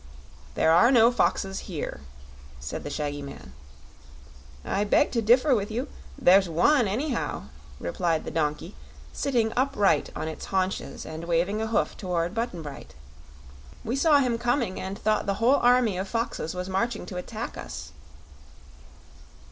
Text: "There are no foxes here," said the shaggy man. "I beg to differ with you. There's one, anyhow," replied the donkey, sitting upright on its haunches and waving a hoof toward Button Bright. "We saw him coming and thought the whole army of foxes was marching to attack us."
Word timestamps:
"There 0.55 0.71
are 0.71 0.89
no 0.91 1.11
foxes 1.11 1.59
here," 1.69 1.99
said 2.59 2.83
the 2.83 2.89
shaggy 2.89 3.21
man. 3.21 3.53
"I 4.65 4.83
beg 4.83 5.11
to 5.11 5.21
differ 5.21 5.53
with 5.53 5.69
you. 5.69 5.89
There's 6.19 6.49
one, 6.49 6.87
anyhow," 6.87 7.49
replied 7.79 8.23
the 8.25 8.31
donkey, 8.31 8.75
sitting 9.13 9.53
upright 9.55 10.09
on 10.15 10.27
its 10.27 10.45
haunches 10.45 11.05
and 11.05 11.25
waving 11.25 11.61
a 11.61 11.67
hoof 11.67 11.95
toward 11.97 12.33
Button 12.33 12.63
Bright. 12.63 12.95
"We 13.83 13.95
saw 13.95 14.17
him 14.17 14.39
coming 14.39 14.79
and 14.79 14.97
thought 14.97 15.27
the 15.27 15.35
whole 15.35 15.57
army 15.57 15.99
of 15.99 16.07
foxes 16.07 16.55
was 16.55 16.67
marching 16.67 17.05
to 17.05 17.17
attack 17.17 17.55
us." 17.55 17.91